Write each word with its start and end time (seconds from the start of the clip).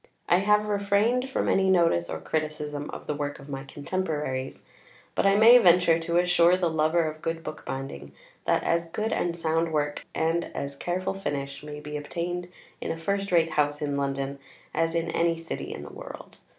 I 0.27 0.37
have 0.37 0.65
refrained 0.65 1.29
from 1.29 1.47
any 1.47 1.69
notice 1.69 2.09
or 2.09 2.19
criticism 2.19 2.89
of 2.89 3.05
the 3.05 3.13
work 3.13 3.37
of 3.37 3.49
my 3.49 3.63
contemporaries; 3.63 4.63
but 5.13 5.27
I 5.27 5.35
may 5.35 5.59
venture 5.59 5.99
to 5.99 6.17
assure 6.17 6.57
the 6.57 6.71
lover 6.71 7.03
of 7.03 7.21
good 7.21 7.43
bookbinding 7.43 8.11
that 8.45 8.63
as 8.63 8.89
good 8.89 9.13
and 9.13 9.37
sound 9.37 9.71
work, 9.71 10.07
and 10.15 10.45
as 10.55 10.75
careful 10.75 11.13
finish, 11.13 11.61
may 11.61 11.79
be 11.79 11.97
obtained 11.97 12.47
in 12.81 12.89
a 12.89 12.97
first 12.97 13.31
rate 13.31 13.51
house 13.51 13.79
in 13.79 13.95
London 13.95 14.39
as 14.73 14.95
in 14.95 15.11
any 15.11 15.37
city 15.37 15.71
in 15.71 15.83
the 15.83 15.93
world. 15.93 16.39